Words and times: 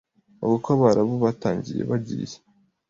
avuga 0.43 0.59
ko 0.65 0.69
Abarabu 0.77 1.13
batangiyebagiye 1.25 2.37